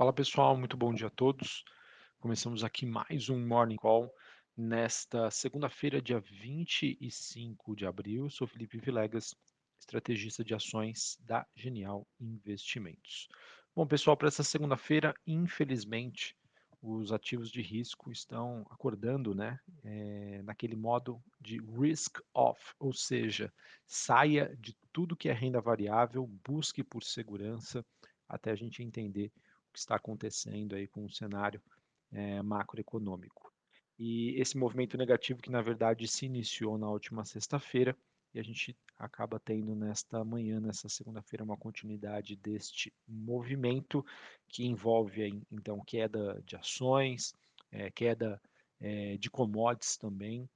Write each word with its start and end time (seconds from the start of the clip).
Fala 0.00 0.14
pessoal, 0.14 0.56
muito 0.56 0.78
bom 0.78 0.94
dia 0.94 1.08
a 1.08 1.10
todos. 1.10 1.62
Começamos 2.20 2.64
aqui 2.64 2.86
mais 2.86 3.28
um 3.28 3.46
Morning 3.46 3.76
Call 3.76 4.10
nesta 4.56 5.30
segunda-feira, 5.30 6.00
dia 6.00 6.18
25 6.20 7.76
de 7.76 7.84
abril. 7.84 8.24
Eu 8.24 8.30
sou 8.30 8.46
Felipe 8.46 8.78
Vilegas, 8.78 9.34
estrategista 9.78 10.42
de 10.42 10.54
ações 10.54 11.18
da 11.20 11.46
Genial 11.54 12.08
Investimentos. 12.18 13.28
Bom, 13.76 13.86
pessoal, 13.86 14.16
para 14.16 14.28
essa 14.28 14.42
segunda-feira, 14.42 15.14
infelizmente, 15.26 16.34
os 16.80 17.12
ativos 17.12 17.50
de 17.50 17.60
risco 17.60 18.10
estão 18.10 18.66
acordando, 18.70 19.34
né, 19.34 19.60
é, 19.84 20.40
naquele 20.44 20.76
modo 20.76 21.22
de 21.38 21.58
risk 21.78 22.20
off, 22.32 22.74
ou 22.78 22.94
seja, 22.94 23.52
saia 23.86 24.56
de 24.58 24.74
tudo 24.94 25.14
que 25.14 25.28
é 25.28 25.34
renda 25.34 25.60
variável, 25.60 26.26
busque 26.42 26.82
por 26.82 27.04
segurança, 27.04 27.84
até 28.26 28.50
a 28.50 28.56
gente 28.56 28.82
entender 28.82 29.30
que 29.72 29.78
está 29.78 29.96
acontecendo 29.96 30.74
aí 30.74 30.86
com 30.86 31.04
o 31.04 31.10
cenário 31.10 31.60
é, 32.12 32.42
macroeconômico. 32.42 33.52
E 33.98 34.40
esse 34.40 34.56
movimento 34.56 34.96
negativo 34.96 35.42
que 35.42 35.50
na 35.50 35.60
verdade 35.60 36.08
se 36.08 36.26
iniciou 36.26 36.78
na 36.78 36.88
última 36.88 37.24
sexta-feira 37.24 37.96
e 38.32 38.38
a 38.38 38.42
gente 38.42 38.76
acaba 38.98 39.40
tendo 39.40 39.74
nesta 39.74 40.24
manhã, 40.24 40.60
nessa 40.60 40.88
segunda-feira, 40.88 41.44
uma 41.44 41.56
continuidade 41.56 42.36
deste 42.36 42.92
movimento 43.06 44.04
que 44.48 44.64
envolve 44.64 45.42
então 45.50 45.80
queda 45.84 46.40
de 46.46 46.56
ações, 46.56 47.34
é, 47.72 47.90
queda 47.90 48.40
é, 48.80 49.16
de 49.16 49.28
commodities 49.30 49.96
também, 49.96 50.48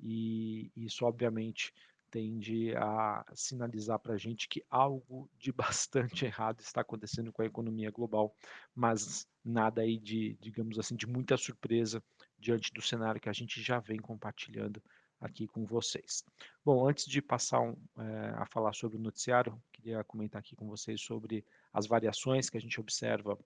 e 0.00 0.70
isso 0.76 1.04
obviamente 1.04 1.72
tende 2.10 2.74
a 2.76 3.24
sinalizar 3.34 3.98
para 3.98 4.14
a 4.14 4.18
gente 4.18 4.48
que 4.48 4.64
algo 4.70 5.30
de 5.38 5.52
bastante 5.52 6.24
errado 6.24 6.60
está 6.60 6.80
acontecendo 6.80 7.32
com 7.32 7.42
a 7.42 7.46
economia 7.46 7.90
global, 7.90 8.34
mas 8.74 9.26
nada 9.44 9.82
aí 9.82 9.98
de, 9.98 10.36
digamos 10.40 10.78
assim, 10.78 10.96
de 10.96 11.06
muita 11.06 11.36
surpresa 11.36 12.02
diante 12.38 12.72
do 12.72 12.82
cenário 12.82 13.20
que 13.20 13.28
a 13.28 13.32
gente 13.32 13.62
já 13.62 13.78
vem 13.78 13.98
compartilhando 13.98 14.82
aqui 15.20 15.46
com 15.46 15.64
vocês. 15.64 16.24
Bom, 16.64 16.88
antes 16.88 17.06
de 17.06 17.20
passar 17.20 17.60
um, 17.60 17.76
é, 17.98 18.34
a 18.36 18.46
falar 18.46 18.72
sobre 18.72 18.96
o 18.96 19.00
noticiário, 19.00 19.60
queria 19.72 20.04
comentar 20.04 20.40
aqui 20.40 20.54
com 20.54 20.68
vocês 20.68 21.00
sobre 21.00 21.44
as 21.72 21.86
variações 21.86 22.48
que 22.48 22.56
a 22.56 22.60
gente 22.60 22.80
observa 22.80 23.38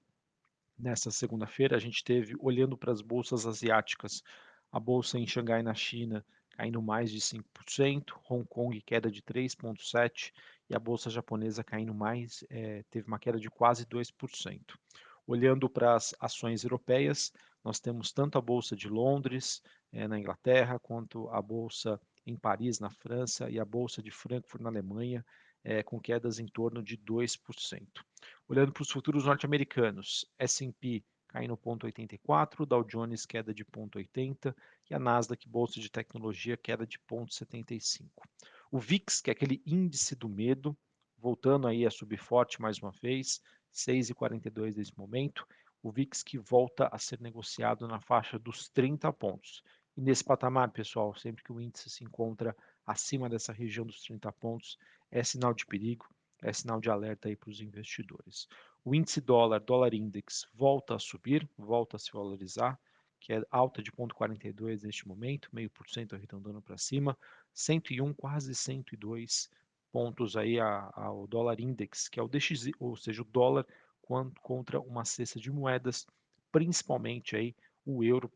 nessa 0.79 1.11
segunda-feira. 1.11 1.77
A 1.77 1.81
gente 1.81 2.05
teve, 2.05 2.35
olhando 2.39 2.77
para 2.77 2.93
as 2.93 3.01
bolsas 3.01 3.47
asiáticas, 3.47 4.23
a 4.71 4.79
bolsa 4.79 5.19
em 5.19 5.27
Xangai, 5.27 5.63
na 5.63 5.75
China, 5.75 6.25
caindo 6.53 6.81
mais 6.83 7.11
de 7.11 7.21
5%, 7.21 8.13
Hong 8.29 8.47
Kong 8.47 8.81
queda 8.83 9.11
de 9.11 9.23
3,7% 9.23 10.33
e 10.69 10.75
a 10.75 10.79
bolsa 10.79 11.11
japonesa 11.11 11.65
caindo 11.65 11.95
mais, 11.95 12.45
é, 12.49 12.85
teve 12.91 13.07
uma 13.07 13.19
queda 13.19 13.39
de 13.39 13.51
quase 13.51 13.85
2%. 13.87 14.79
Olhando 15.27 15.69
para 15.69 15.95
as 15.95 16.15
ações 16.21 16.65
europeias, 16.65 17.33
nós 17.65 17.79
temos 17.79 18.13
tanto 18.13 18.39
a 18.39 18.41
bolsa 18.41 18.75
de 18.75 18.89
Londres, 18.89 19.63
é, 19.93 20.09
na 20.09 20.19
Inglaterra, 20.19 20.79
quanto 20.79 21.29
a 21.29 21.41
bolsa 21.41 22.01
em 22.27 22.37
Paris, 22.37 22.81
na 22.81 22.91
França, 22.91 23.51
e 23.51 23.59
a 23.59 23.65
bolsa 23.65 24.03
de 24.03 24.11
Frankfurt, 24.11 24.63
na 24.63 24.69
Alemanha, 24.69 25.25
é, 25.65 25.83
com 25.83 26.01
quedas 26.01 26.39
em 26.39 26.47
torno 26.47 26.83
de 26.83 26.97
2%. 26.97 28.05
Olhando 28.49 28.73
para 28.73 28.83
os 28.83 28.91
futuros 28.91 29.25
norte-americanos, 29.25 30.27
S&P 30.39 31.05
caindo 31.33 31.57
0,84, 31.57 32.67
Dow 32.67 32.85
Jones 32.85 33.25
queda 33.25 33.55
de 33.55 33.65
0,80 33.65 34.55
e 34.91 34.95
a 34.95 34.99
Nasdaq, 34.99 35.49
bolsa 35.49 35.81
de 35.81 35.91
tecnologia, 35.91 36.59
queda 36.59 36.87
de 36.87 36.99
0,75. 36.99 38.11
O 38.71 38.79
VIX, 38.79 39.21
que 39.23 39.31
é 39.31 39.33
aquele 39.33 39.63
índice 39.65 40.15
do 40.15 40.29
medo, 40.29 40.77
voltando 41.17 41.67
aí 41.67 41.87
a 41.87 41.91
subir 41.91 42.19
forte 42.19 42.61
mais 42.61 42.79
uma 42.79 42.93
vez, 42.93 43.41
6,42 43.73 44.77
nesse 44.77 44.97
momento, 44.97 45.47
o 45.83 45.91
VIX 45.91 46.23
que 46.23 46.37
volta 46.37 46.89
a 46.93 46.99
ser 46.99 47.19
negociado 47.19 47.89
na 47.89 47.99
faixa 47.99 48.39
dos 48.39 48.69
30 48.69 49.11
pontos. 49.15 49.63
E 49.97 50.03
nesse 50.03 50.23
patamar, 50.23 50.71
pessoal, 50.71 51.15
sempre 51.15 51.43
que 51.43 51.53
o 51.53 51.61
índice 51.61 51.89
se 51.89 52.05
encontra 52.05 52.55
acima 52.87 53.29
dessa 53.29 53.53
região 53.53 53.87
dos 53.87 54.03
30 54.03 54.31
pontos, 54.33 54.79
é 55.11 55.25
sinal 55.25 55.55
de 55.55 55.65
perigo, 55.65 56.07
é 56.43 56.53
sinal 56.53 56.81
de 56.81 56.91
alerta 56.91 57.29
aí 57.29 57.37
para 57.37 57.51
os 57.51 57.61
investidores. 57.61 58.49
O 58.85 58.95
índice 58.95 59.21
dólar, 59.21 59.61
dólar 59.61 59.95
index, 59.95 60.49
volta 60.53 60.97
a 60.97 60.99
subir, 60.99 61.49
volta 61.57 61.97
a 61.97 61.99
se 62.01 62.11
valorizar, 62.13 62.79
que 63.21 63.33
é 63.33 63.41
alta 63.49 63.81
de 63.81 63.93
0,42 63.93 64.83
neste 64.83 65.07
momento, 65.07 65.49
meio 65.53 65.71
por 65.71 65.89
cento 65.89 66.17
arredondando 66.17 66.61
para 66.61 66.77
cima, 66.77 67.17
101, 67.55 68.13
quase 68.15 68.53
102 68.55 69.49
pontos 69.93 70.37
aí 70.37 70.59
ao 70.59 71.29
dólar 71.29 71.61
index, 71.61 72.09
que 72.09 72.19
é 72.19 72.23
o 72.23 72.27
DXY, 72.27 72.73
ou 72.81 72.97
seja, 72.97 73.23
o 73.23 73.25
dólar 73.25 73.65
contra 74.41 74.81
uma 74.81 75.05
cesta 75.05 75.39
de 75.39 75.51
moedas, 75.53 76.05
principalmente 76.51 77.37
aí 77.37 77.55
o 77.87 78.03
euro, 78.03 78.33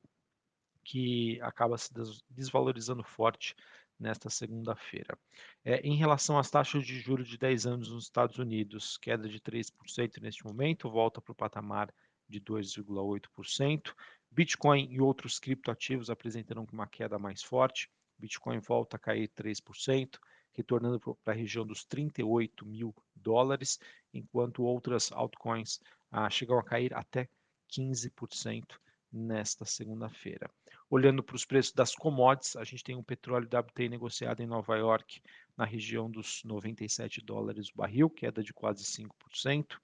que 0.84 1.40
acaba 1.40 1.76
se 1.76 1.90
desvalorizando 2.30 3.02
forte 3.02 3.56
nesta 3.98 4.28
segunda-feira. 4.28 5.18
É, 5.64 5.80
em 5.80 5.96
relação 5.96 6.38
às 6.38 6.50
taxas 6.50 6.84
de 6.84 6.98
juros 6.98 7.28
de 7.28 7.38
10 7.38 7.66
anos 7.66 7.90
nos 7.90 8.04
Estados 8.04 8.38
Unidos, 8.38 8.96
queda 8.98 9.28
de 9.28 9.40
3% 9.40 10.20
neste 10.20 10.44
momento, 10.44 10.90
volta 10.90 11.20
para 11.20 11.32
o 11.32 11.34
patamar 11.34 11.92
de 12.28 12.40
2,8%. 12.40 13.94
Bitcoin 14.30 14.88
e 14.90 15.00
outros 15.00 15.38
criptoativos 15.38 16.10
apresentaram 16.10 16.66
uma 16.72 16.86
queda 16.86 17.18
mais 17.18 17.42
forte. 17.42 17.90
Bitcoin 18.18 18.58
volta 18.58 18.96
a 18.96 19.00
cair 19.00 19.28
3%, 19.28 20.18
retornando 20.52 21.00
para 21.22 21.32
a 21.32 21.36
região 21.36 21.66
dos 21.66 21.84
38 21.84 22.66
mil 22.66 22.94
dólares, 23.14 23.78
enquanto 24.12 24.62
outras 24.62 25.12
altcoins 25.12 25.80
ah, 26.10 26.28
chegam 26.30 26.58
a 26.58 26.64
cair 26.64 26.94
até 26.94 27.28
15% 27.70 28.78
nesta 29.12 29.64
segunda-feira. 29.64 30.50
Olhando 30.88 31.22
para 31.22 31.34
os 31.34 31.44
preços 31.44 31.72
das 31.72 31.94
commodities, 31.94 32.54
a 32.54 32.62
gente 32.62 32.84
tem 32.84 32.94
o 32.94 33.02
petróleo 33.02 33.48
WTI 33.48 33.88
negociado 33.88 34.40
em 34.40 34.46
Nova 34.46 34.76
York 34.76 35.20
na 35.56 35.64
região 35.64 36.08
dos 36.08 36.42
97 36.44 37.20
dólares 37.20 37.68
o 37.68 37.76
barril, 37.76 38.08
queda 38.08 38.42
de 38.42 38.52
quase 38.52 38.84
5%. 38.84 39.80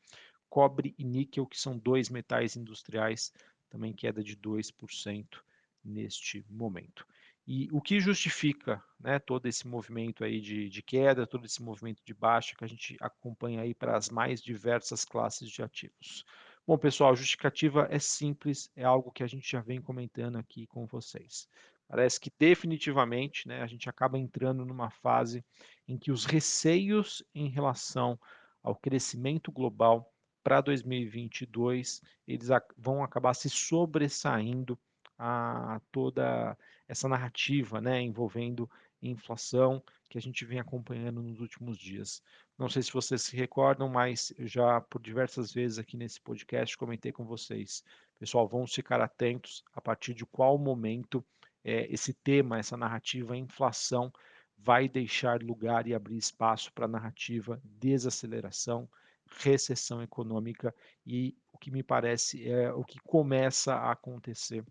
Cobre 0.48 0.94
e 0.96 1.04
níquel, 1.04 1.46
que 1.46 1.58
são 1.58 1.76
dois 1.76 2.08
metais 2.08 2.56
industriais, 2.56 3.32
também 3.68 3.92
queda 3.92 4.22
de 4.22 4.36
2% 4.36 5.42
neste 5.84 6.44
momento. 6.48 7.04
E 7.44 7.68
o 7.72 7.80
que 7.80 7.98
justifica 7.98 8.80
né, 9.00 9.18
todo 9.18 9.46
esse 9.46 9.66
movimento 9.66 10.22
aí 10.22 10.40
de, 10.40 10.68
de, 10.68 10.82
queda, 10.82 11.26
todo 11.26 11.44
esse 11.44 11.60
movimento 11.60 12.00
de 12.04 12.14
baixa 12.14 12.54
que 12.56 12.64
a 12.64 12.68
gente 12.68 12.96
acompanha 13.00 13.62
aí 13.62 13.74
para 13.74 13.96
as 13.96 14.08
mais 14.08 14.40
diversas 14.40 15.04
classes 15.04 15.50
de 15.50 15.62
ativos? 15.62 16.24
Bom, 16.64 16.78
pessoal, 16.78 17.10
a 17.10 17.16
justificativa 17.16 17.88
é 17.90 17.98
simples, 17.98 18.70
é 18.76 18.84
algo 18.84 19.10
que 19.10 19.24
a 19.24 19.26
gente 19.26 19.50
já 19.50 19.60
vem 19.60 19.82
comentando 19.82 20.36
aqui 20.36 20.64
com 20.68 20.86
vocês. 20.86 21.48
Parece 21.88 22.20
que 22.20 22.30
definitivamente 22.38 23.48
né, 23.48 23.62
a 23.62 23.66
gente 23.66 23.88
acaba 23.90 24.16
entrando 24.16 24.64
numa 24.64 24.88
fase 24.88 25.44
em 25.88 25.98
que 25.98 26.12
os 26.12 26.24
receios 26.24 27.20
em 27.34 27.48
relação 27.48 28.16
ao 28.62 28.76
crescimento 28.76 29.50
global 29.50 30.08
para 30.40 30.60
2022 30.60 32.00
eles 32.28 32.48
vão 32.78 33.02
acabar 33.02 33.34
se 33.34 33.50
sobressaindo 33.50 34.78
a 35.18 35.80
toda 35.90 36.56
essa 36.86 37.08
narrativa 37.08 37.80
né, 37.80 38.00
envolvendo 38.00 38.70
inflação 39.02 39.82
que 40.08 40.16
a 40.16 40.20
gente 40.20 40.44
vem 40.44 40.60
acompanhando 40.60 41.22
nos 41.22 41.40
últimos 41.40 41.76
dias. 41.76 42.22
Não 42.62 42.68
sei 42.68 42.80
se 42.80 42.92
vocês 42.92 43.22
se 43.22 43.36
recordam, 43.36 43.88
mas 43.88 44.32
já 44.38 44.80
por 44.82 45.02
diversas 45.02 45.52
vezes 45.52 45.80
aqui 45.80 45.96
nesse 45.96 46.20
podcast 46.20 46.78
comentei 46.78 47.10
com 47.10 47.24
vocês. 47.24 47.82
Pessoal, 48.20 48.46
vamos 48.46 48.72
ficar 48.72 49.00
atentos 49.00 49.64
a 49.74 49.80
partir 49.80 50.14
de 50.14 50.24
qual 50.24 50.56
momento 50.56 51.24
é, 51.64 51.92
esse 51.92 52.14
tema, 52.14 52.60
essa 52.60 52.76
narrativa 52.76 53.36
inflação, 53.36 54.12
vai 54.56 54.88
deixar 54.88 55.42
lugar 55.42 55.88
e 55.88 55.92
abrir 55.92 56.16
espaço 56.16 56.72
para 56.72 56.84
a 56.84 56.88
narrativa 56.88 57.60
desaceleração, 57.64 58.88
recessão 59.26 60.00
econômica 60.00 60.72
e 61.04 61.36
o 61.52 61.58
que 61.58 61.72
me 61.72 61.82
parece 61.82 62.48
é 62.48 62.72
o 62.72 62.84
que 62.84 63.00
começa 63.00 63.74
a 63.74 63.90
acontecer 63.90 64.64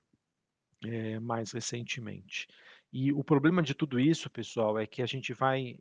é, 0.86 1.20
mais 1.20 1.52
recentemente. 1.52 2.48
E 2.94 3.14
o 3.14 3.24
problema 3.24 3.62
de 3.62 3.74
tudo 3.74 4.00
isso, 4.00 4.30
pessoal, 4.30 4.78
é 4.78 4.86
que 4.86 5.02
a 5.02 5.06
gente 5.06 5.34
vai 5.34 5.78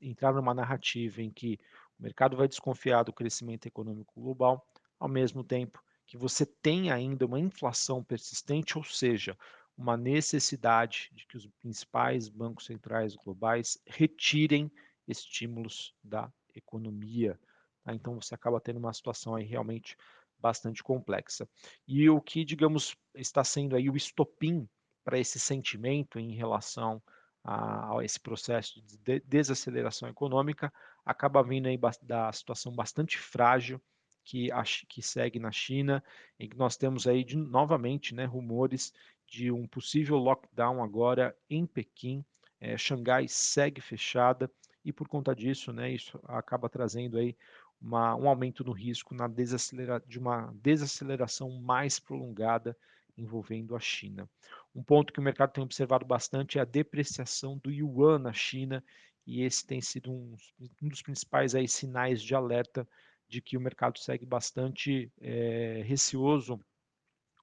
entrar 0.00 0.32
numa 0.32 0.54
narrativa 0.54 1.20
em 1.20 1.30
que 1.30 1.58
o 1.98 2.02
mercado 2.02 2.36
vai 2.36 2.46
desconfiar 2.46 3.02
do 3.02 3.12
crescimento 3.12 3.66
econômico 3.66 4.20
global, 4.20 4.64
ao 5.00 5.08
mesmo 5.08 5.42
tempo 5.42 5.82
que 6.06 6.16
você 6.16 6.46
tem 6.46 6.90
ainda 6.90 7.26
uma 7.26 7.38
inflação 7.38 8.02
persistente, 8.02 8.78
ou 8.78 8.84
seja, 8.84 9.36
uma 9.76 9.96
necessidade 9.96 11.10
de 11.12 11.26
que 11.26 11.36
os 11.36 11.46
principais 11.60 12.28
bancos 12.28 12.64
centrais 12.66 13.14
globais 13.14 13.78
retirem 13.86 14.70
estímulos 15.06 15.94
da 16.02 16.32
economia. 16.54 17.38
Tá? 17.84 17.94
Então 17.94 18.20
você 18.20 18.34
acaba 18.34 18.60
tendo 18.60 18.78
uma 18.78 18.92
situação 18.92 19.34
aí 19.34 19.44
realmente 19.44 19.96
bastante 20.38 20.82
complexa. 20.82 21.48
E 21.86 22.08
o 22.08 22.20
que, 22.20 22.44
digamos, 22.44 22.96
está 23.14 23.44
sendo 23.44 23.76
aí 23.76 23.90
o 23.90 23.96
estopim 23.96 24.68
para 25.08 25.18
esse 25.18 25.40
sentimento 25.40 26.18
em 26.18 26.34
relação 26.34 27.02
a, 27.42 27.96
a, 27.96 28.04
esse 28.04 28.20
processo 28.20 28.78
de 28.82 29.20
desaceleração 29.20 30.06
econômica 30.06 30.70
acaba 31.02 31.42
vindo 31.42 31.66
da 32.02 32.30
situação 32.30 32.70
bastante 32.74 33.16
frágil 33.16 33.80
que, 34.22 34.52
a, 34.52 34.62
que 34.86 35.00
segue 35.00 35.38
na 35.38 35.50
China, 35.50 36.04
em 36.38 36.46
que 36.46 36.58
nós 36.58 36.76
temos 36.76 37.06
aí 37.06 37.24
de, 37.24 37.38
novamente 37.38 38.14
né, 38.14 38.26
rumores 38.26 38.92
de 39.26 39.50
um 39.50 39.66
possível 39.66 40.18
lockdown 40.18 40.84
agora 40.84 41.34
em 41.48 41.64
Pequim. 41.64 42.22
É, 42.60 42.76
Xangai 42.76 43.28
segue 43.28 43.80
fechada 43.80 44.50
e 44.84 44.92
por 44.92 45.08
conta 45.08 45.34
disso, 45.34 45.72
né, 45.72 45.90
isso 45.90 46.20
acaba 46.24 46.68
trazendo 46.68 47.16
aí 47.16 47.34
uma, 47.80 48.14
um 48.14 48.28
aumento 48.28 48.62
no 48.62 48.72
risco 48.72 49.14
na 49.14 49.26
desacelera, 49.26 50.04
de 50.06 50.18
uma 50.18 50.52
desaceleração 50.60 51.50
mais 51.62 51.98
prolongada 51.98 52.76
envolvendo 53.18 53.76
a 53.76 53.80
China. 53.80 54.28
Um 54.74 54.82
ponto 54.82 55.12
que 55.12 55.20
o 55.20 55.22
mercado 55.22 55.52
tem 55.52 55.62
observado 55.62 56.06
bastante 56.06 56.58
é 56.58 56.62
a 56.62 56.64
depreciação 56.64 57.58
do 57.58 57.70
yuan 57.70 58.18
na 58.18 58.32
China 58.32 58.82
e 59.26 59.42
esse 59.42 59.66
tem 59.66 59.80
sido 59.80 60.10
um, 60.10 60.36
um 60.82 60.88
dos 60.88 61.02
principais 61.02 61.54
aí 61.54 61.68
sinais 61.68 62.22
de 62.22 62.34
alerta 62.34 62.88
de 63.28 63.42
que 63.42 63.56
o 63.56 63.60
mercado 63.60 63.98
segue 63.98 64.24
bastante 64.24 65.12
é, 65.20 65.82
receoso 65.84 66.58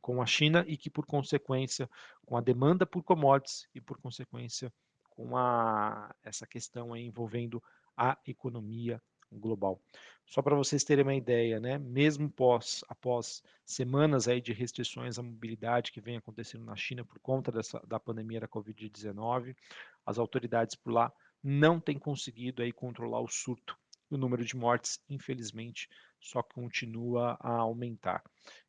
com 0.02 0.22
a 0.22 0.26
China 0.26 0.66
e 0.68 0.78
que, 0.78 0.90
por 0.90 1.06
consequência, 1.06 1.90
com 2.26 2.36
a 2.38 2.42
demanda 2.42 2.86
por 2.86 3.04
commodities 3.04 3.68
e, 3.74 3.82
por 3.82 4.00
consequência, 4.00 4.74
com 5.10 5.38
a, 5.38 6.14
essa 6.24 6.48
questão 6.48 6.96
envolvendo 6.96 7.62
a 7.96 8.18
economia 8.26 9.02
global. 9.36 9.82
Só 10.26 10.42
para 10.42 10.56
vocês 10.56 10.84
terem 10.84 11.04
uma 11.04 11.16
ideia, 11.16 11.60
né, 11.60 11.78
mesmo 11.78 12.30
pós, 12.30 12.84
após 12.90 13.44
semanas 13.64 14.28
aí 14.28 14.42
de 14.42 14.54
restrições 14.54 15.20
à 15.20 15.24
mobilidade 15.24 15.92
que 15.92 16.02
vem 16.02 16.18
acontecendo 16.18 16.66
na 16.66 16.76
China 16.76 17.06
por 17.06 17.20
conta 17.20 17.52
dessa, 17.52 17.80
da 17.88 18.00
pandemia 18.00 18.40
da 18.40 18.48
Covid-19, 18.48 19.56
as 20.06 20.18
autoridades 20.18 20.76
por 20.76 20.92
lá 20.92 21.14
não 21.44 21.80
têm 21.80 22.00
conseguido 22.00 22.64
aí 22.64 22.72
controlar 22.72 23.22
o 23.22 23.28
surto. 23.28 23.78
O 24.10 24.18
número 24.18 24.44
de 24.44 24.56
mortes, 24.56 25.00
infelizmente, 25.10 25.88
só 26.20 26.42
continua 26.42 27.38
a 27.40 27.52
aumentar. 27.52 28.24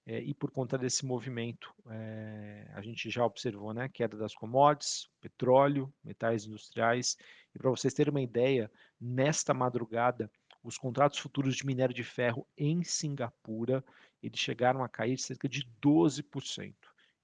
É, 0.05 0.21
e 0.21 0.35
por 0.35 0.51
conta 0.51 0.79
desse 0.79 1.05
movimento, 1.05 1.75
é, 1.89 2.71
a 2.75 2.81
gente 2.81 3.11
já 3.11 3.25
observou 3.25 3.73
né, 3.73 3.89
queda 3.89 4.17
das 4.17 4.35
commodities, 4.35 5.09
petróleo, 5.21 5.93
metais 6.05 6.47
industriais. 6.47 7.17
E 7.55 7.59
para 7.59 7.71
vocês 7.71 7.93
terem 7.95 8.11
uma 8.11 8.21
ideia, 8.21 8.71
nesta 9.01 9.53
madrugada, 9.53 10.31
os 10.67 10.77
contratos 10.77 11.21
futuros 11.21 11.55
de 11.55 11.65
minério 11.65 11.95
de 11.95 12.03
ferro 12.03 12.45
em 12.59 12.83
Singapura, 12.83 13.85
eles 14.21 14.41
chegaram 14.41 14.83
a 14.83 14.89
cair 14.89 15.17
cerca 15.17 15.49
de 15.49 15.63
12%, 15.81 16.75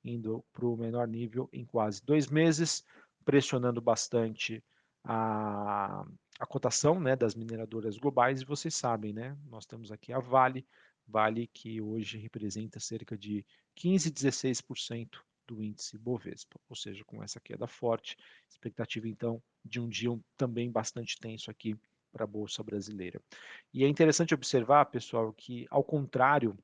indo 0.05 0.45
para 0.53 0.65
o 0.65 0.77
menor 0.77 1.09
nível 1.09 1.49
em 1.53 1.65
quase 1.65 2.01
dois 2.05 2.29
meses, 2.29 2.85
pressionando 3.25 3.81
bastante 3.81 4.63
a, 5.03 6.07
a 6.39 6.47
cotação 6.47 7.01
né, 7.01 7.17
das 7.17 7.35
mineradoras 7.35 7.99
globais. 7.99 8.41
E 8.41 8.45
vocês 8.45 8.77
sabem, 8.77 9.13
né, 9.13 9.37
nós 9.51 9.67
temos 9.67 9.91
aqui 9.91 10.13
a 10.13 10.21
Vale, 10.21 10.65
Vale 11.05 11.49
que 11.49 11.81
hoje 11.81 12.19
representa 12.19 12.79
cerca 12.79 13.19
de 13.19 13.45
15, 13.75 14.09
16% 14.13 15.19
do 15.49 15.61
índice 15.61 15.99
Bovespa, 15.99 16.61
ou 16.69 16.77
seja, 16.77 17.05
com 17.05 17.21
essa 17.21 17.41
queda 17.41 17.67
forte, 17.67 18.17
expectativa 18.49 19.09
então 19.09 19.43
de 19.65 19.81
um 19.81 19.89
dia 19.89 20.17
também 20.37 20.71
bastante 20.71 21.19
tenso 21.19 21.51
aqui 21.51 21.77
para 22.13 22.25
a 22.25 22.27
Bolsa 22.27 22.63
Brasileira. 22.63 23.21
E 23.73 23.85
é 23.85 23.89
interessante 23.89 24.35
observar, 24.35 24.87
pessoal, 24.87 25.33
que 25.33 25.67
ao 25.71 25.83
contrário 25.83 26.57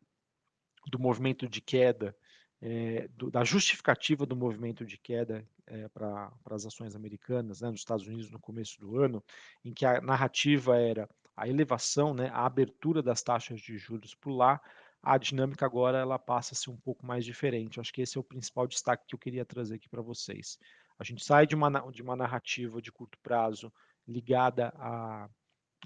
do 0.88 0.98
movimento 0.98 1.48
de 1.48 1.60
queda, 1.60 2.16
é, 2.60 3.08
do, 3.08 3.30
da 3.30 3.44
justificativa 3.44 4.26
do 4.26 4.36
movimento 4.36 4.84
de 4.84 4.98
queda 4.98 5.46
é, 5.66 5.88
para 5.88 6.30
as 6.50 6.66
ações 6.66 6.94
americanas, 6.94 7.60
né, 7.60 7.70
nos 7.70 7.80
Estados 7.80 8.06
Unidos 8.06 8.30
no 8.30 8.38
começo 8.38 8.78
do 8.80 8.98
ano, 9.00 9.22
em 9.64 9.72
que 9.72 9.84
a 9.84 10.00
narrativa 10.00 10.76
era 10.76 11.08
a 11.36 11.48
elevação, 11.48 12.12
né, 12.12 12.30
a 12.32 12.44
abertura 12.44 13.02
das 13.02 13.22
taxas 13.22 13.60
de 13.60 13.78
juros 13.78 14.14
por 14.14 14.32
lá, 14.32 14.60
a 15.02 15.16
dinâmica 15.16 15.64
agora 15.64 15.98
ela 15.98 16.18
passa 16.18 16.54
a 16.54 16.56
ser 16.56 16.70
um 16.70 16.76
pouco 16.76 17.06
mais 17.06 17.24
diferente. 17.24 17.78
Acho 17.78 17.92
que 17.92 18.02
esse 18.02 18.16
é 18.18 18.20
o 18.20 18.24
principal 18.24 18.66
destaque 18.66 19.06
que 19.06 19.14
eu 19.14 19.18
queria 19.18 19.44
trazer 19.44 19.76
aqui 19.76 19.88
para 19.88 20.02
vocês. 20.02 20.58
A 20.98 21.04
gente 21.04 21.24
sai 21.24 21.46
de 21.46 21.54
uma, 21.54 21.70
de 21.92 22.02
uma 22.02 22.16
narrativa 22.16 22.82
de 22.82 22.90
curto 22.90 23.16
prazo 23.20 23.72
ligada 24.06 24.72
a 24.76 25.28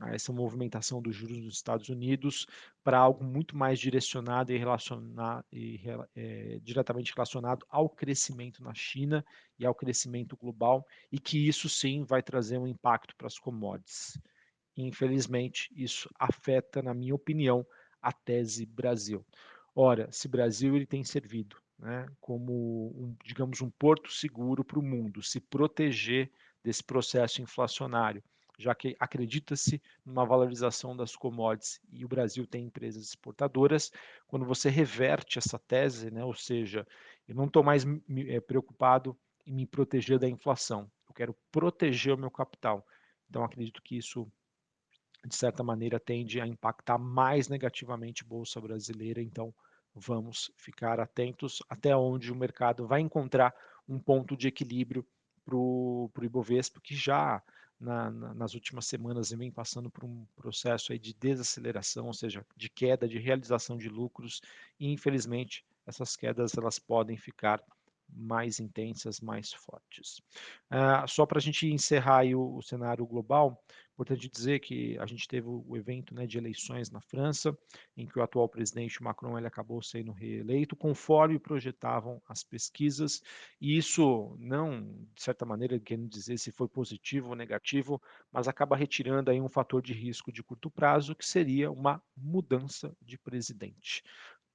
a 0.00 0.14
essa 0.14 0.32
movimentação 0.32 1.02
dos 1.02 1.14
juros 1.14 1.38
nos 1.38 1.54
Estados 1.54 1.88
Unidos 1.88 2.46
para 2.82 2.98
algo 2.98 3.22
muito 3.24 3.56
mais 3.56 3.78
direcionado 3.78 4.52
e, 4.52 4.56
relacionado, 4.56 5.44
e 5.52 5.80
é, 6.16 6.58
diretamente 6.62 7.12
relacionado 7.14 7.66
ao 7.68 7.88
crescimento 7.88 8.62
na 8.62 8.74
China 8.74 9.24
e 9.58 9.66
ao 9.66 9.74
crescimento 9.74 10.36
global, 10.36 10.86
e 11.10 11.18
que 11.18 11.46
isso 11.46 11.68
sim 11.68 12.04
vai 12.04 12.22
trazer 12.22 12.58
um 12.58 12.66
impacto 12.66 13.14
para 13.16 13.26
as 13.26 13.38
commodities. 13.38 14.18
Infelizmente, 14.76 15.70
isso 15.76 16.08
afeta, 16.18 16.82
na 16.82 16.94
minha 16.94 17.14
opinião, 17.14 17.66
a 18.00 18.12
tese 18.12 18.64
Brasil. 18.64 19.24
Ora, 19.74 20.10
se 20.10 20.28
Brasil 20.28 20.74
ele 20.74 20.86
tem 20.86 21.04
servido 21.04 21.56
né, 21.78 22.06
como, 22.20 22.92
um, 22.96 23.16
digamos, 23.24 23.60
um 23.60 23.70
porto 23.70 24.10
seguro 24.12 24.64
para 24.64 24.78
o 24.78 24.82
mundo, 24.82 25.22
se 25.22 25.40
proteger 25.40 26.30
desse 26.62 26.82
processo 26.82 27.42
inflacionário, 27.42 28.22
já 28.62 28.74
que 28.74 28.96
acredita-se 28.98 29.82
numa 30.04 30.24
valorização 30.24 30.96
das 30.96 31.16
commodities 31.16 31.80
e 31.90 32.04
o 32.04 32.08
Brasil 32.08 32.46
tem 32.46 32.66
empresas 32.66 33.04
exportadoras, 33.04 33.90
quando 34.26 34.46
você 34.46 34.70
reverte 34.70 35.38
essa 35.38 35.58
tese, 35.58 36.10
né, 36.10 36.24
ou 36.24 36.34
seja, 36.34 36.86
eu 37.26 37.34
não 37.34 37.46
estou 37.46 37.62
mais 37.62 37.84
é, 38.28 38.40
preocupado 38.40 39.18
em 39.44 39.52
me 39.52 39.66
proteger 39.66 40.18
da 40.18 40.28
inflação, 40.28 40.90
eu 41.08 41.14
quero 41.14 41.36
proteger 41.50 42.14
o 42.14 42.18
meu 42.18 42.30
capital. 42.30 42.86
Então, 43.28 43.42
acredito 43.42 43.82
que 43.82 43.96
isso, 43.96 44.30
de 45.26 45.34
certa 45.34 45.62
maneira, 45.62 45.98
tende 45.98 46.40
a 46.40 46.46
impactar 46.46 46.98
mais 46.98 47.48
negativamente 47.48 48.22
a 48.22 48.26
Bolsa 48.26 48.60
Brasileira. 48.60 49.20
Então, 49.20 49.54
vamos 49.94 50.52
ficar 50.56 51.00
atentos 51.00 51.62
até 51.68 51.96
onde 51.96 52.30
o 52.30 52.36
mercado 52.36 52.86
vai 52.86 53.00
encontrar 53.00 53.54
um 53.88 53.98
ponto 53.98 54.36
de 54.36 54.48
equilíbrio 54.48 55.04
para 55.44 55.56
o 55.56 56.10
Ibovespa, 56.22 56.80
que 56.80 56.94
já 56.94 57.42
na, 57.82 58.10
na, 58.10 58.34
nas 58.34 58.54
últimas 58.54 58.86
semanas 58.86 59.30
vem 59.30 59.50
passando 59.50 59.90
por 59.90 60.04
um 60.04 60.24
processo 60.36 60.92
aí 60.92 60.98
de 60.98 61.12
desaceleração, 61.12 62.06
ou 62.06 62.14
seja, 62.14 62.46
de 62.56 62.70
queda, 62.70 63.08
de 63.08 63.18
realização 63.18 63.76
de 63.76 63.88
lucros, 63.88 64.40
e 64.78 64.92
infelizmente 64.92 65.64
essas 65.84 66.16
quedas 66.16 66.56
elas 66.56 66.78
podem 66.78 67.16
ficar 67.16 67.60
mais 68.14 68.60
intensas, 68.60 69.20
mais 69.20 69.52
fortes. 69.52 70.18
Uh, 70.70 71.08
só 71.08 71.26
para 71.26 71.38
a 71.38 71.42
gente 71.42 71.66
encerrar 71.66 72.24
o, 72.26 72.56
o, 72.56 72.62
cenário 72.62 73.06
global, 73.06 73.60
importante 73.94 74.28
dizer 74.28 74.60
que 74.60 74.98
a 74.98 75.06
gente 75.06 75.28
teve 75.28 75.48
o 75.48 75.76
evento 75.76 76.14
né, 76.14 76.26
de 76.26 76.38
eleições 76.38 76.90
na 76.90 77.00
França, 77.00 77.56
em 77.96 78.06
que 78.06 78.18
o 78.18 78.22
atual 78.22 78.48
presidente 78.48 79.02
Macron 79.02 79.36
ele 79.36 79.46
acabou 79.46 79.82
sendo 79.82 80.12
reeleito, 80.12 80.74
conforme 80.74 81.38
projetavam 81.38 82.20
as 82.28 82.42
pesquisas, 82.42 83.22
e 83.60 83.76
isso 83.76 84.36
não, 84.38 84.82
de 85.14 85.22
certa 85.22 85.44
maneira, 85.44 85.78
querendo 85.78 86.08
dizer 86.08 86.38
se 86.38 86.50
foi 86.50 86.68
positivo 86.68 87.30
ou 87.30 87.36
negativo, 87.36 88.00
mas 88.32 88.48
acaba 88.48 88.76
retirando 88.76 89.30
aí 89.30 89.40
um 89.40 89.48
fator 89.48 89.82
de 89.82 89.92
risco 89.92 90.32
de 90.32 90.42
curto 90.42 90.70
prazo, 90.70 91.14
que 91.14 91.26
seria 91.26 91.70
uma 91.70 92.02
mudança 92.16 92.96
de 93.00 93.18
presidente 93.18 94.02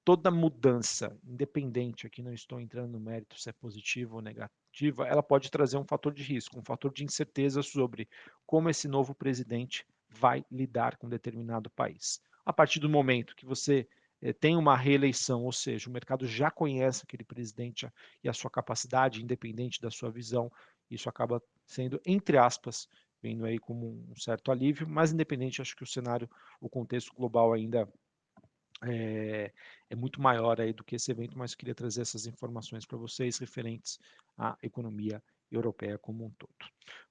toda 0.08 0.32
mudança, 0.32 1.20
independente, 1.22 2.08
aqui 2.08 2.22
não 2.22 2.32
estou 2.32 2.62
entrando 2.62 2.94
no 2.94 3.00
mérito 3.00 3.38
se 3.38 3.50
é 3.50 3.52
positiva 3.52 4.16
ou 4.16 4.22
negativa, 4.22 5.06
ela 5.06 5.22
pode 5.22 5.52
trazer 5.52 5.76
um 5.76 5.84
fator 5.84 6.14
de 6.14 6.24
risco, 6.24 6.58
um 6.58 6.64
fator 6.64 6.94
de 6.94 7.04
incerteza 7.04 7.62
sobre 7.62 8.08
como 8.46 8.70
esse 8.70 8.88
novo 8.88 9.14
presidente 9.14 9.86
vai 10.10 10.46
lidar 10.50 10.96
com 10.96 11.10
determinado 11.10 11.70
país. 11.70 12.22
A 12.46 12.54
partir 12.54 12.80
do 12.80 12.90
momento 12.90 13.36
que 13.36 13.46
você 13.46 13.86
eh, 14.22 14.32
tem 14.32 14.56
uma 14.56 14.78
reeleição, 14.78 15.44
ou 15.44 15.52
seja, 15.52 15.90
o 15.90 15.92
mercado 15.92 16.26
já 16.26 16.50
conhece 16.50 17.04
aquele 17.04 17.26
presidente 17.26 17.86
e 18.24 18.30
a 18.30 18.34
sua 18.34 18.50
capacidade, 18.50 19.22
independente 19.22 19.82
da 19.82 19.92
sua 19.92 20.10
visão, 20.10 20.50
isso 20.90 21.10
acaba 21.10 21.44
sendo, 21.66 22.00
entre 22.06 22.38
aspas, 22.38 22.88
vendo 23.22 23.44
aí 23.44 23.60
como 23.60 24.06
um 24.10 24.16
certo 24.16 24.54
alívio, 24.54 24.88
mas 24.88 25.12
independente, 25.12 25.62
acho 25.62 25.76
que 25.76 25.84
o 25.84 25.88
cenário, 25.88 26.30
o 26.62 26.70
contexto 26.70 27.14
global 27.14 27.52
ainda 27.52 27.86
é, 28.84 29.51
é, 29.89 29.96
muito 29.96 30.22
maior 30.22 30.60
aí 30.62 30.74
do 30.74 30.84
que 30.84 30.96
esse 30.96 31.12
evento, 31.12 31.38
mas 31.38 31.55
queria 31.55 31.75
trazer 31.75 32.01
essas 32.01 32.25
informações 32.25 32.86
para 32.86 32.98
vocês 32.98 33.38
referentes 33.38 34.00
à 34.38 34.57
economia 34.62 35.22
europeia 35.51 35.98
como 35.98 36.25
um 36.25 36.29
todo. 36.31 36.53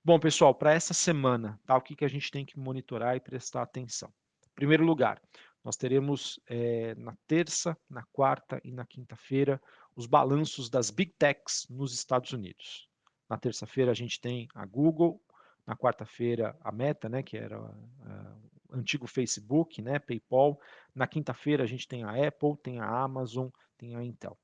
Bom, 0.04 0.18
pessoal, 0.20 0.54
para 0.54 0.72
essa 0.72 0.94
semana, 0.94 1.58
tá, 1.66 1.76
o 1.76 1.80
que, 1.80 1.96
que 1.96 2.04
a 2.04 2.08
gente 2.08 2.30
tem 2.30 2.44
que 2.44 2.58
monitorar 2.58 3.16
e 3.16 3.20
prestar 3.20 3.62
atenção? 3.62 4.12
Em 4.52 4.54
primeiro 4.54 4.84
lugar, 4.84 5.20
nós 5.64 5.76
teremos 5.76 6.38
é, 6.46 6.94
na 6.94 7.16
terça, 7.26 7.76
na 7.90 8.04
quarta 8.12 8.60
e 8.62 8.70
na 8.70 8.86
quinta-feira 8.86 9.60
os 9.96 10.06
balanços 10.06 10.70
das 10.70 10.90
Big 10.90 11.12
Techs 11.18 11.66
nos 11.68 11.92
Estados 11.92 12.32
Unidos. 12.32 12.88
Na 13.28 13.36
terça-feira 13.36 13.90
a 13.90 13.94
gente 13.94 14.20
tem 14.20 14.46
a 14.54 14.64
Google, 14.64 15.20
na 15.66 15.74
quarta-feira 15.76 16.56
a 16.60 16.70
Meta, 16.70 17.08
né, 17.08 17.22
que 17.22 17.36
era 17.36 17.60
uh, 17.60 18.45
antigo 18.76 19.06
Facebook, 19.06 19.80
né, 19.82 19.98
PayPal. 19.98 20.60
Na 20.94 21.06
quinta-feira 21.06 21.64
a 21.64 21.66
gente 21.66 21.88
tem 21.88 22.04
a 22.04 22.26
Apple, 22.26 22.56
tem 22.62 22.80
a 22.80 22.88
Amazon, 22.88 23.48
tem 23.76 23.96
a 23.96 24.02
Intel. 24.02 24.38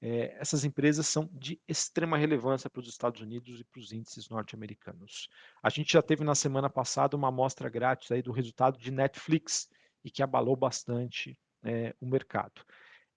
É, 0.00 0.36
essas 0.38 0.64
empresas 0.64 1.08
são 1.08 1.28
de 1.32 1.60
extrema 1.66 2.16
relevância 2.16 2.70
para 2.70 2.80
os 2.80 2.88
Estados 2.88 3.20
Unidos 3.20 3.60
e 3.60 3.64
para 3.64 3.80
os 3.80 3.92
índices 3.92 4.28
norte-americanos. 4.28 5.28
A 5.62 5.68
gente 5.68 5.92
já 5.92 6.02
teve 6.02 6.22
na 6.22 6.34
semana 6.34 6.70
passada 6.70 7.16
uma 7.16 7.28
amostra 7.28 7.68
grátis 7.68 8.10
aí 8.12 8.22
do 8.22 8.30
resultado 8.30 8.78
de 8.78 8.92
Netflix 8.92 9.68
e 10.04 10.10
que 10.10 10.22
abalou 10.22 10.54
bastante 10.54 11.36
é, 11.64 11.94
o 12.00 12.06
mercado. 12.06 12.62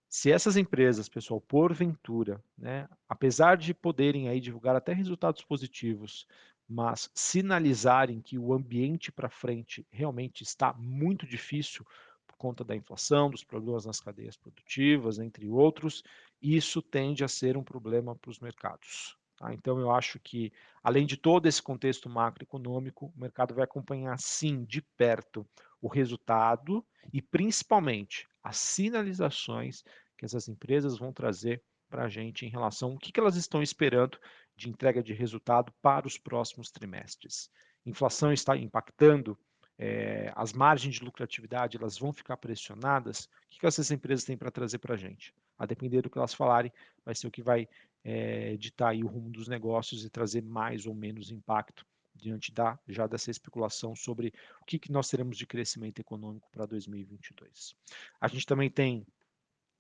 Se 0.10 0.32
essas 0.32 0.58
empresas, 0.58 1.08
pessoal, 1.08 1.40
porventura, 1.40 2.44
né, 2.58 2.86
apesar 3.08 3.56
de 3.56 3.74
poderem 3.74 4.28
aí 4.28 4.42
divulgar 4.42 4.76
até 4.76 4.92
resultados 4.92 5.42
positivos, 5.44 6.28
mas 6.72 7.12
sinalizarem 7.14 8.22
que 8.22 8.40
o 8.40 8.54
ambiente 8.54 9.12
para 9.12 9.30
frente 9.30 9.86
realmente 9.92 10.42
está 10.42 10.72
muito 10.72 11.28
difícil 11.28 11.86
por 12.26 12.38
conta 12.38 12.64
da 12.64 12.74
inflação, 12.74 13.30
dos 13.30 13.44
problemas 13.44 13.86
nas 13.86 14.00
cadeias 14.00 14.38
produtivas, 14.38 15.20
entre 15.20 15.50
outros, 15.50 16.02
isso 16.42 16.82
tende 16.82 17.26
a 17.26 17.28
ser 17.28 17.58
um 17.58 17.64
problema 17.64 18.16
para 18.16 18.32
os 18.32 18.40
mercados. 18.40 19.18
Tá? 19.36 19.54
Então, 19.54 19.82
eu 19.82 19.92
acho 19.92 20.18
que, 20.18 20.54
além 20.82 21.06
de 21.06 21.18
todo 21.18 21.46
esse 21.46 21.62
contexto 21.62 22.10
macroeconômico, 22.10 23.12
o 23.14 23.20
mercado 23.20 23.54
vai 23.54 23.66
acompanhar, 23.66 24.18
sim, 24.18 24.64
de 24.64 24.82
perto 24.82 25.46
o 25.82 25.90
resultado 25.90 26.86
e, 27.12 27.22
principalmente, 27.22 28.30
as 28.42 28.56
sinalizações 28.56 29.84
que 30.18 30.24
essas 30.24 30.48
empresas 30.48 30.98
vão 30.98 31.12
trazer 31.12 31.62
para 31.90 32.06
a 32.06 32.10
gente 32.10 32.46
em 32.46 32.50
relação 32.50 32.92
ao 32.92 32.98
que, 32.98 33.12
que 33.12 33.20
elas 33.20 33.36
estão 33.36 33.62
esperando 33.62 34.18
de 34.62 34.70
entrega 34.70 35.02
de 35.02 35.12
resultado 35.12 35.74
para 35.82 36.06
os 36.06 36.20
próximos 36.20 36.70
trimestres. 36.70 37.50
Inflação 37.84 38.32
está 38.32 38.56
impactando 38.56 39.36
é, 39.78 40.32
as 40.36 40.54
margens 40.54 40.96
de 40.96 41.04
lucratividade, 41.04 41.78
elas 41.78 41.98
vão 41.98 42.14
ficar 42.14 42.38
pressionadas. 42.38 43.26
O 43.26 43.30
que, 43.50 43.60
que 43.60 43.66
essas 43.66 43.90
empresas 43.90 44.24
têm 44.24 44.38
para 44.38 44.52
trazer 44.52 44.78
para 44.78 44.94
a 44.94 44.98
gente? 44.98 45.34
A 45.58 45.66
depender 45.66 46.04
do 46.04 46.10
que 46.12 46.18
elas 46.20 46.36
falarem, 46.36 46.72
vai 47.04 47.16
ser 47.16 47.26
o 47.26 47.32
que 47.32 47.42
vai 47.42 47.68
é, 48.04 48.56
ditar 48.58 48.96
o 48.96 49.08
rumo 49.08 49.32
dos 49.32 49.48
negócios 49.48 50.06
e 50.06 50.10
trazer 50.12 50.44
mais 50.44 50.86
ou 50.86 50.94
menos 50.94 51.32
impacto 51.32 51.84
diante 52.14 52.54
da, 52.54 52.78
já 52.88 53.08
dessa 53.08 53.32
especulação 53.32 53.96
sobre 53.96 54.32
o 54.62 54.66
que, 54.66 54.78
que 54.78 54.92
nós 54.92 55.10
teremos 55.10 55.36
de 55.36 55.48
crescimento 55.48 56.00
econômico 56.00 56.48
para 56.52 56.68
2022. 56.68 57.76
A 58.20 58.28
gente 58.28 58.46
também 58.46 58.70
tem, 58.70 59.08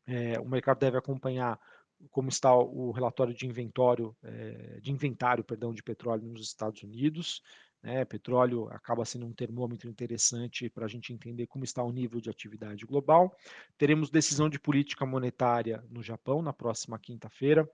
é, 0.07 0.39
o 0.39 0.49
mercado 0.49 0.79
deve 0.79 0.97
acompanhar 0.97 1.59
como 2.09 2.29
está 2.29 2.53
o 2.55 2.91
relatório 2.91 3.33
de 3.33 3.45
inventório, 3.45 4.15
é, 4.23 4.79
de 4.81 4.91
inventário, 4.91 5.43
perdão, 5.43 5.73
de 5.73 5.83
petróleo 5.83 6.27
nos 6.27 6.41
Estados 6.41 6.81
Unidos. 6.83 7.41
Né? 7.83 8.05
Petróleo 8.05 8.67
acaba 8.69 9.05
sendo 9.05 9.25
um 9.25 9.33
termômetro 9.33 9.89
interessante 9.89 10.69
para 10.69 10.85
a 10.85 10.87
gente 10.87 11.13
entender 11.13 11.47
como 11.47 11.63
está 11.63 11.83
o 11.83 11.91
nível 11.91 12.21
de 12.21 12.29
atividade 12.29 12.85
global. 12.85 13.35
Teremos 13.77 14.09
decisão 14.09 14.49
de 14.49 14.59
política 14.59 15.05
monetária 15.05 15.83
no 15.89 16.03
Japão 16.03 16.41
na 16.41 16.53
próxima 16.53 16.99
quinta-feira. 16.99 17.69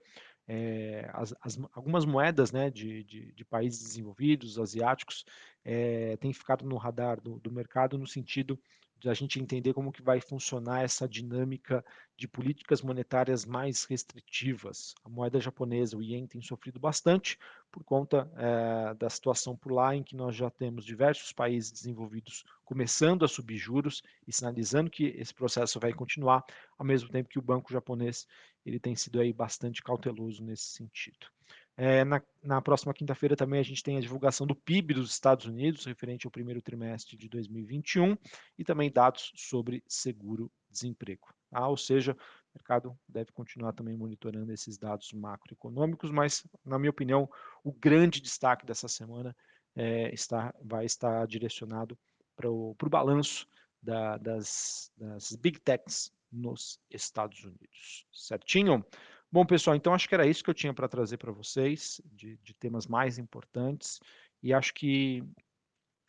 É, 0.50 1.10
as, 1.12 1.34
as, 1.42 1.58
algumas 1.74 2.06
moedas 2.06 2.50
né, 2.50 2.70
de, 2.70 3.04
de, 3.04 3.32
de, 3.32 3.44
países 3.44 3.82
desenvolvidos, 3.82 4.58
asiáticos, 4.58 5.26
é, 5.62 6.16
têm 6.16 6.32
ficado 6.32 6.64
no 6.64 6.78
radar 6.78 7.20
do, 7.20 7.38
do 7.38 7.52
mercado 7.52 7.98
no 7.98 8.06
sentido 8.06 8.58
de 8.98 9.08
a 9.08 9.14
gente 9.14 9.40
entender 9.40 9.72
como 9.72 9.92
que 9.92 10.02
vai 10.02 10.20
funcionar 10.20 10.82
essa 10.82 11.08
dinâmica 11.08 11.84
de 12.16 12.26
políticas 12.26 12.82
monetárias 12.82 13.44
mais 13.44 13.84
restritivas. 13.84 14.94
A 15.04 15.08
moeda 15.08 15.40
japonesa, 15.40 15.96
o 15.96 16.02
ien, 16.02 16.26
tem 16.26 16.42
sofrido 16.42 16.80
bastante 16.80 17.38
por 17.70 17.84
conta 17.84 18.30
é, 18.36 18.94
da 18.94 19.08
situação 19.08 19.56
por 19.56 19.70
lá, 19.70 19.94
em 19.94 20.02
que 20.02 20.16
nós 20.16 20.34
já 20.34 20.50
temos 20.50 20.84
diversos 20.84 21.32
países 21.32 21.70
desenvolvidos 21.70 22.44
começando 22.64 23.24
a 23.24 23.28
subir 23.28 23.56
juros 23.56 24.02
e 24.26 24.32
sinalizando 24.32 24.90
que 24.90 25.06
esse 25.16 25.32
processo 25.32 25.78
vai 25.78 25.92
continuar, 25.92 26.44
ao 26.76 26.84
mesmo 26.84 27.08
tempo 27.08 27.28
que 27.28 27.38
o 27.38 27.42
banco 27.42 27.72
japonês 27.72 28.26
ele 28.66 28.80
tem 28.80 28.96
sido 28.96 29.20
aí 29.20 29.32
bastante 29.32 29.82
cauteloso 29.82 30.42
nesse 30.42 30.64
sentido. 30.64 31.37
É, 31.80 32.04
na, 32.04 32.20
na, 32.42 32.60
próxima 32.60 32.92
quinta-feira 32.92 33.36
também 33.36 33.60
a 33.60 33.62
gente 33.62 33.84
tem 33.84 33.96
a 33.96 34.00
divulgação 34.00 34.44
do 34.44 34.54
PIB 34.56 34.94
dos 34.94 35.12
Estados 35.12 35.46
Unidos, 35.46 35.84
referente 35.84 36.26
ao 36.26 36.30
primeiro 36.30 36.60
trimestre 36.60 37.16
de 37.16 37.28
2021, 37.28 38.18
e 38.58 38.64
também 38.64 38.90
dados 38.90 39.30
sobre 39.36 39.84
seguro-desemprego. 39.86 41.28
Tá? 41.48 41.68
Ou 41.68 41.76
seja, 41.76 42.14
o 42.14 42.16
mercado 42.52 42.98
deve 43.08 43.30
continuar 43.30 43.72
também 43.74 43.96
monitorando 43.96 44.52
esses 44.52 44.76
dados 44.76 45.12
macroeconômicos, 45.12 46.10
mas, 46.10 46.44
na 46.64 46.80
minha 46.80 46.90
opinião, 46.90 47.30
o 47.62 47.72
grande 47.72 48.20
destaque 48.20 48.66
dessa 48.66 48.88
semana 48.88 49.36
é, 49.76 50.12
está, 50.12 50.52
vai 50.60 50.84
estar 50.84 51.28
direcionado 51.28 51.96
para 52.34 52.50
o 52.50 52.74
balanço 52.90 53.46
da, 53.80 54.18
das, 54.18 54.90
das 54.96 55.36
Big 55.36 55.60
Techs 55.60 56.10
nos 56.32 56.80
Estados 56.90 57.44
Unidos. 57.44 58.04
Certinho? 58.12 58.84
Bom, 59.30 59.44
pessoal, 59.44 59.76
então 59.76 59.92
acho 59.92 60.08
que 60.08 60.14
era 60.14 60.26
isso 60.26 60.42
que 60.42 60.48
eu 60.48 60.54
tinha 60.54 60.72
para 60.72 60.88
trazer 60.88 61.18
para 61.18 61.30
vocês, 61.30 62.00
de, 62.06 62.38
de, 62.38 62.54
temas 62.54 62.86
mais 62.86 63.18
importantes, 63.18 64.00
e 64.42 64.54
acho 64.54 64.72
que 64.72 65.22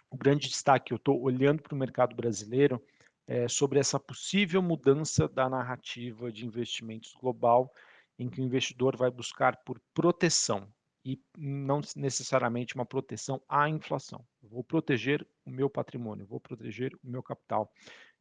o 0.09 0.15
grande 0.15 0.47
destaque, 0.47 0.93
eu 0.93 0.95
estou 0.95 1.21
olhando 1.21 1.61
para 1.61 1.75
o 1.75 1.77
mercado 1.77 2.15
brasileiro, 2.15 2.81
é 3.27 3.47
sobre 3.49 3.77
essa 3.77 3.99
possível 3.99 4.61
mudança 4.61 5.27
da 5.27 5.49
narrativa 5.49 6.31
de 6.31 6.45
investimentos 6.45 7.13
global, 7.13 7.73
em 8.17 8.29
que 8.29 8.39
o 8.39 8.43
investidor 8.43 8.95
vai 8.95 9.11
buscar 9.11 9.57
por 9.65 9.81
proteção, 9.93 10.71
e 11.03 11.21
não 11.37 11.81
necessariamente 11.97 12.75
uma 12.75 12.85
proteção 12.85 13.41
à 13.49 13.67
inflação. 13.69 14.25
Eu 14.41 14.47
vou 14.47 14.63
proteger 14.63 15.27
o 15.45 15.49
meu 15.49 15.69
patrimônio, 15.69 16.25
vou 16.25 16.39
proteger 16.39 16.93
o 17.03 17.09
meu 17.09 17.21
capital. 17.21 17.69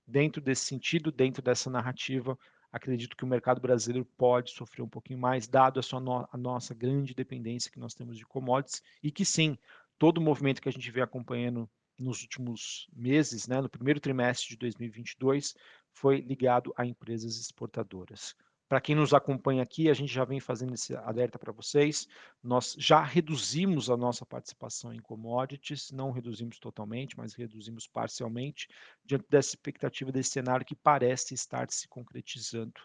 Dentro 0.07 0.43
desse 0.43 0.65
sentido, 0.65 1.13
dentro 1.13 1.43
dessa 1.43 1.71
narrativa, 1.71 2.37
acredito 2.73 3.17
que 3.17 3.25
o 3.25 3.27
mercado 3.27 3.61
brasileiro 3.61 4.05
pode 4.17 4.51
sofrer 4.51 4.83
um 4.83 4.89
pouquinho 4.89 5.19
mais, 5.19 5.49
dado 5.49 5.81
a, 5.81 6.01
no, 6.01 6.29
a 6.31 6.37
nossa 6.37 6.75
grande 6.75 7.15
dependência 7.15 7.71
que 7.71 7.79
nós 7.79 7.95
temos 7.95 8.17
de 8.17 8.27
commodities, 8.27 8.83
e 9.03 9.11
que 9.11 9.25
sim, 9.25 9.57
todo 9.99 10.19
o 10.19 10.23
movimento 10.23 10.61
que 10.61 10.69
a 10.69 10.73
gente 10.73 10.91
vê 10.91 11.01
acompanhando 11.01 11.69
nos 11.99 12.23
últimos 12.23 12.89
meses, 12.93 13.49
né, 13.49 13.61
no 13.61 13.69
primeiro 13.69 13.99
trimestre 13.99 14.51
de 14.51 14.57
2022, 14.57 15.57
foi 15.93 16.21
ligado 16.21 16.73
a 16.77 16.87
empresas 16.87 17.41
exportadoras. 17.41 18.37
Para 18.69 18.83
quem 18.83 18.95
nos 18.95 19.15
acompanha 19.15 19.63
aqui, 19.63 19.89
a 19.89 19.95
gente 19.95 20.13
já 20.13 20.27
vem 20.27 20.41
fazendo 20.41 20.75
esse 20.75 20.95
alerta 20.95 21.39
para 21.39 21.53
vocês. 21.53 22.07
Nós 22.43 22.77
já 22.79 23.03
reduzimos 23.03 23.89
a 23.89 23.97
nossa 23.97 24.27
participação 24.27 24.93
em 24.93 24.99
commodities, 24.99 25.91
não 25.91 26.11
reduzimos 26.11 26.59
totalmente, 26.59 27.17
mas 27.17 27.33
reduzimos 27.33 27.87
parcialmente, 27.87 28.69
diante 29.03 29.25
dessa 29.31 29.51
expectativa 29.51 30.13
desse 30.13 30.31
cenário 30.31 30.67
que 30.67 30.77
parece 30.77 31.33
estar 31.33 31.71
se 31.71 31.89
concretizando. 31.89 32.81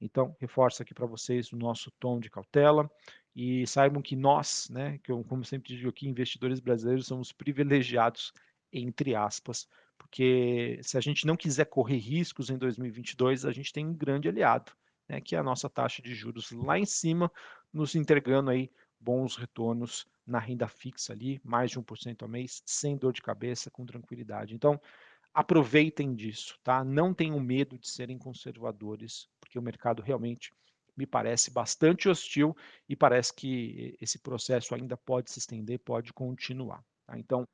Então, 0.00 0.34
reforço 0.40 0.82
aqui 0.82 0.94
para 0.94 1.06
vocês 1.06 1.52
o 1.52 1.56
nosso 1.56 1.92
tom 1.92 2.18
de 2.18 2.28
cautela 2.28 2.90
e 3.36 3.64
saibam 3.66 4.02
que 4.02 4.16
nós, 4.16 4.68
né, 4.70 4.98
que 4.98 5.12
eu, 5.12 5.22
como 5.22 5.44
sempre 5.44 5.76
digo 5.76 5.90
aqui, 5.90 6.08
investidores 6.08 6.58
brasileiros, 6.58 7.06
somos 7.06 7.30
privilegiados, 7.30 8.32
entre 8.72 9.14
aspas, 9.14 9.68
porque 9.96 10.80
se 10.82 10.96
a 10.96 11.00
gente 11.00 11.26
não 11.26 11.36
quiser 11.36 11.66
correr 11.66 11.98
riscos 11.98 12.50
em 12.50 12.56
2022, 12.56 13.44
a 13.44 13.52
gente 13.52 13.72
tem 13.72 13.86
um 13.86 13.94
grande 13.94 14.28
aliado, 14.28 14.72
né, 15.10 15.20
que 15.20 15.34
é 15.34 15.38
a 15.40 15.42
nossa 15.42 15.68
taxa 15.68 16.00
de 16.00 16.14
juros 16.14 16.52
lá 16.52 16.78
em 16.78 16.86
cima, 16.86 17.30
nos 17.72 17.96
entregando 17.96 18.50
aí 18.50 18.70
bons 18.98 19.34
retornos 19.34 20.06
na 20.24 20.38
renda 20.38 20.68
fixa 20.68 21.12
ali, 21.12 21.40
mais 21.42 21.72
de 21.72 21.80
1% 21.80 22.22
ao 22.22 22.28
mês, 22.28 22.62
sem 22.64 22.96
dor 22.96 23.12
de 23.12 23.20
cabeça, 23.20 23.70
com 23.72 23.84
tranquilidade. 23.84 24.54
Então, 24.54 24.80
aproveitem 25.34 26.14
disso, 26.14 26.56
tá? 26.62 26.84
Não 26.84 27.12
tenham 27.12 27.40
medo 27.40 27.76
de 27.76 27.88
serem 27.88 28.16
conservadores, 28.16 29.28
porque 29.40 29.58
o 29.58 29.62
mercado 29.62 30.00
realmente 30.00 30.54
me 30.96 31.06
parece 31.06 31.50
bastante 31.50 32.08
hostil 32.08 32.56
e 32.88 32.94
parece 32.94 33.34
que 33.34 33.96
esse 34.00 34.18
processo 34.20 34.76
ainda 34.76 34.96
pode 34.96 35.32
se 35.32 35.40
estender, 35.40 35.80
pode 35.80 36.12
continuar. 36.12 36.84
Tá? 37.04 37.18
Então, 37.18 37.48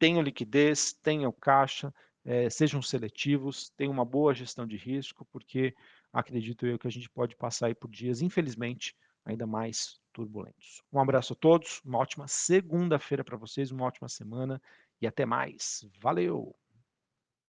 tenham 0.00 0.22
liquidez, 0.22 0.92
tenham 0.94 1.30
caixa, 1.30 1.94
é, 2.24 2.50
sejam 2.50 2.82
seletivos, 2.82 3.70
tenham 3.76 3.92
uma 3.92 4.04
boa 4.04 4.34
gestão 4.34 4.66
de 4.66 4.76
risco, 4.76 5.24
porque 5.30 5.74
acredito 6.12 6.66
eu 6.66 6.78
que 6.78 6.86
a 6.86 6.90
gente 6.90 7.08
pode 7.10 7.36
passar 7.36 7.66
aí 7.66 7.74
por 7.74 7.90
dias, 7.90 8.22
infelizmente, 8.22 8.96
ainda 9.24 9.46
mais 9.46 10.00
turbulentos. 10.12 10.82
Um 10.92 11.00
abraço 11.00 11.32
a 11.32 11.36
todos, 11.36 11.80
uma 11.84 11.98
ótima 11.98 12.26
segunda-feira 12.26 13.22
para 13.22 13.36
vocês, 13.36 13.70
uma 13.70 13.84
ótima 13.84 14.08
semana 14.08 14.60
e 15.00 15.06
até 15.06 15.24
mais. 15.24 15.86
Valeu! 16.00 16.54